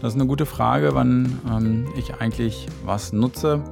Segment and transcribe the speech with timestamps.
[0.00, 3.64] Das ist eine gute Frage, wann ähm, ich eigentlich was nutze.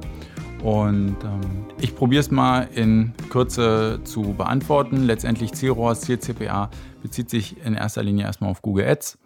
[0.61, 5.03] Und ähm, ich probiere es mal in Kürze zu beantworten.
[5.03, 6.69] Letztendlich Zielrohrs, Ziel-CPA
[7.01, 9.17] bezieht sich in erster Linie erstmal auf Google Ads.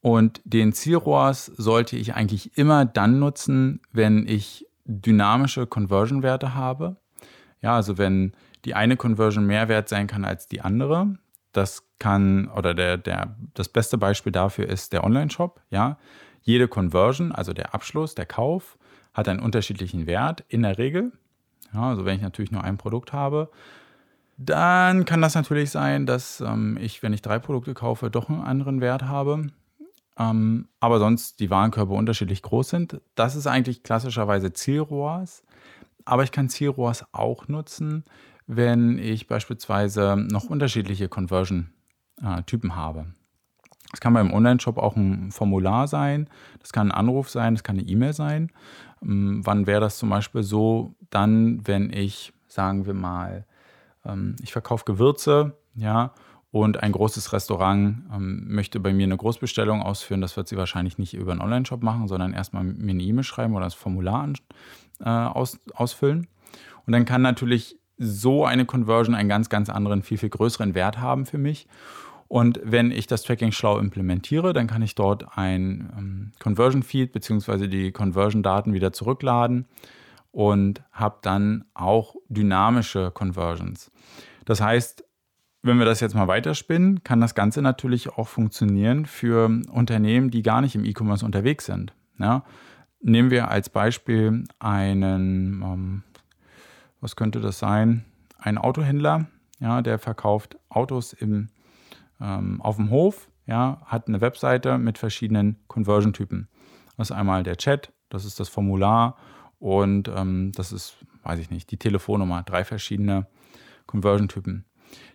[0.00, 6.96] Und den Zielrohrs sollte ich eigentlich immer dann nutzen, wenn ich dynamische Conversion-Werte habe.
[7.60, 8.32] Ja, also wenn
[8.64, 11.14] die eine Conversion mehr wert sein kann als die andere.
[11.52, 15.60] Das kann, oder der, der, das beste Beispiel dafür ist der Online-Shop.
[15.70, 15.98] Ja,
[16.42, 18.76] jede Conversion, also der Abschluss, der Kauf,
[19.14, 21.12] hat einen unterschiedlichen Wert in der Regel.
[21.72, 23.50] Ja, also wenn ich natürlich nur ein Produkt habe,
[24.36, 28.42] dann kann das natürlich sein, dass ähm, ich, wenn ich drei Produkte kaufe, doch einen
[28.42, 29.48] anderen Wert habe.
[30.18, 33.00] Ähm, aber sonst die Warenkörper unterschiedlich groß sind.
[33.14, 35.42] Das ist eigentlich klassischerweise Zielrohrs.
[36.04, 38.04] Aber ich kann Zielrohrs auch nutzen,
[38.46, 43.06] wenn ich beispielsweise noch unterschiedliche Conversion-Typen äh, habe.
[43.92, 46.28] Das kann beim Online-Shop auch ein Formular sein,
[46.60, 48.50] das kann ein Anruf sein, das kann eine E-Mail sein.
[49.02, 50.94] Ähm, wann wäre das zum Beispiel so?
[51.10, 53.44] Dann, wenn ich, sagen wir mal,
[54.04, 56.12] ähm, ich verkaufe Gewürze, ja,
[56.52, 60.20] und ein großes Restaurant ähm, möchte bei mir eine Großbestellung ausführen.
[60.20, 63.54] Das wird sie wahrscheinlich nicht über einen Online-Shop machen, sondern erstmal mir eine E-Mail schreiben
[63.54, 64.28] oder das Formular
[65.00, 66.28] äh, aus, ausfüllen.
[66.86, 70.98] Und dann kann natürlich so eine Conversion einen ganz, ganz anderen, viel, viel größeren Wert
[70.98, 71.68] haben für mich.
[72.32, 77.12] Und wenn ich das Tracking schlau implementiere, dann kann ich dort ein ähm, Conversion Feed
[77.12, 77.68] bzw.
[77.68, 79.66] die Conversion Daten wieder zurückladen
[80.30, 83.92] und habe dann auch dynamische Conversions.
[84.46, 85.04] Das heißt,
[85.60, 90.40] wenn wir das jetzt mal weiterspinnen, kann das Ganze natürlich auch funktionieren für Unternehmen, die
[90.40, 91.92] gar nicht im E-Commerce unterwegs sind.
[92.18, 92.44] Ja?
[93.02, 96.02] Nehmen wir als Beispiel einen, ähm,
[96.98, 98.06] was könnte das sein?
[98.38, 99.26] Ein Autohändler,
[99.60, 101.50] ja, der verkauft Autos im
[102.22, 106.48] ähm, auf dem Hof, ja, hat eine Webseite mit verschiedenen Conversion-Typen.
[106.96, 109.16] Das ist einmal der Chat, das ist das Formular
[109.58, 113.26] und ähm, das ist, weiß ich nicht, die Telefonnummer, drei verschiedene
[113.86, 114.64] Conversion-Typen.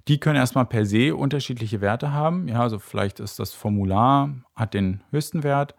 [0.07, 2.47] Die können erstmal per se unterschiedliche Werte haben.
[2.47, 5.75] Ja, also vielleicht ist das Formular, hat den höchsten Wert,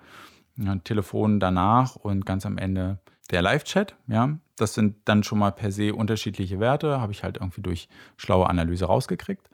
[0.56, 2.98] ja, Telefon danach und ganz am Ende
[3.30, 3.96] der Live-Chat.
[4.06, 7.88] Ja, das sind dann schon mal per se unterschiedliche Werte, habe ich halt irgendwie durch
[8.16, 9.50] schlaue Analyse rausgekriegt.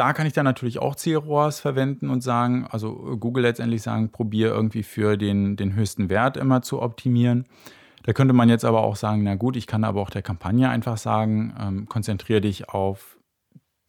[0.00, 4.54] Da kann ich dann natürlich auch C-ROAS verwenden und sagen, also Google letztendlich sagen, probiere
[4.54, 7.44] irgendwie für den, den höchsten Wert immer zu optimieren.
[8.04, 10.70] Da könnte man jetzt aber auch sagen, na gut, ich kann aber auch der Kampagne
[10.70, 13.18] einfach sagen, ähm, konzentriere dich auf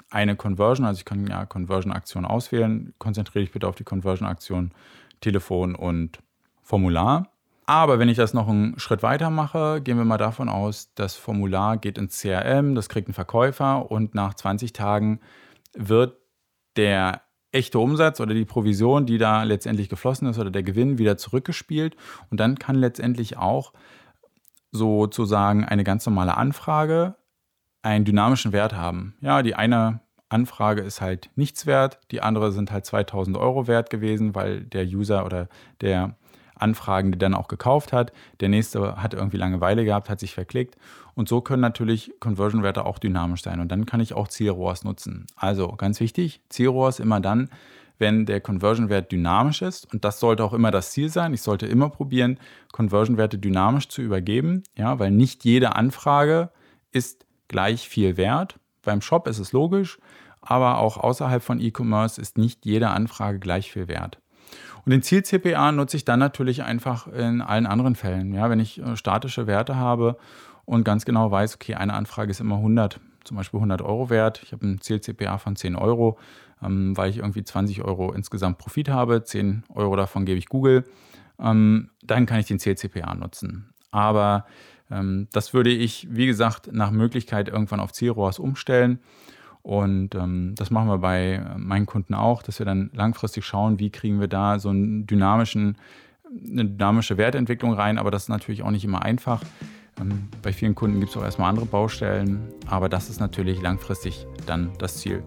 [0.10, 4.74] eine Conversion, also ich kann ja Conversion-Aktion auswählen, konzentriere dich bitte auf die Conversion-Aktion
[5.22, 6.20] Telefon und
[6.62, 7.30] Formular.
[7.68, 11.16] Aber wenn ich das noch einen Schritt weiter mache, gehen wir mal davon aus, das
[11.16, 15.22] Formular geht ins CRM, das kriegt ein Verkäufer und nach 20 Tagen
[15.76, 16.18] wird
[16.76, 17.22] der
[17.52, 21.96] echte Umsatz oder die Provision, die da letztendlich geflossen ist oder der Gewinn wieder zurückgespielt.
[22.30, 23.74] Und dann kann letztendlich auch
[24.72, 27.16] sozusagen eine ganz normale Anfrage
[27.82, 29.16] einen dynamischen Wert haben.
[29.22, 33.90] Ja, die eine Anfrage ist halt nichts wert, die andere sind halt 2000 Euro wert
[33.90, 35.50] gewesen, weil der User oder
[35.82, 36.16] der
[36.62, 38.12] Anfragende dann auch gekauft hat.
[38.40, 40.78] Der nächste hat irgendwie Langeweile gehabt, hat sich verklickt.
[41.14, 43.60] Und so können natürlich Conversion-Werte auch dynamisch sein.
[43.60, 45.28] Und dann kann ich auch Zielrohrs nutzen.
[45.36, 47.50] Also ganz wichtig, Zielrohrs immer dann,
[47.98, 49.92] wenn der Conversion-Wert dynamisch ist.
[49.94, 51.34] Und das sollte auch immer das Ziel sein.
[51.34, 52.40] Ich sollte immer probieren,
[52.72, 56.50] Conversion-Werte dynamisch zu übergeben, ja, weil nicht jede Anfrage
[56.92, 58.60] ist gleich viel wert.
[58.82, 60.00] Beim Shop ist es logisch,
[60.42, 64.20] aber auch außerhalb von E-Commerce ist nicht jede Anfrage gleich viel wert.
[64.86, 68.34] Und den Ziel-CPA nutze ich dann natürlich einfach in allen anderen Fällen.
[68.34, 70.18] Ja, wenn ich äh, statische Werte habe
[70.66, 74.42] und ganz genau weiß, okay, eine Anfrage ist immer 100, zum Beispiel 100 Euro wert.
[74.44, 76.18] Ich habe ein Ziel-CPA von 10 Euro,
[76.64, 79.24] ähm, weil ich irgendwie 20 Euro insgesamt Profit habe.
[79.24, 80.86] 10 Euro davon gebe ich Google.
[81.40, 83.70] Ähm, dann kann ich den Ziel-CPA nutzen.
[83.92, 84.46] Aber
[84.90, 89.00] ähm, das würde ich, wie gesagt, nach Möglichkeit irgendwann auf Zielrohrs umstellen.
[89.64, 93.90] Und ähm, das machen wir bei meinen Kunden auch, dass wir dann langfristig schauen, wie
[93.90, 95.78] kriegen wir da so einen dynamischen,
[96.26, 97.98] eine dynamische Wertentwicklung rein.
[97.98, 99.42] Aber das ist natürlich auch nicht immer einfach.
[100.00, 104.26] Ähm, bei vielen Kunden gibt es auch erstmal andere Baustellen, aber das ist natürlich langfristig
[104.46, 105.24] dann das Ziel.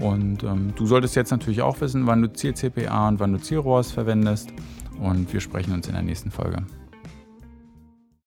[0.00, 3.92] Und ähm, du solltest jetzt natürlich auch wissen, wann du Ziel-CPA und wann du Zielrohrs
[3.92, 4.52] verwendest.
[4.98, 6.64] Und wir sprechen uns in der nächsten Folge.